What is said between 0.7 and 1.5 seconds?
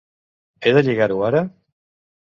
de llegir-ho ara?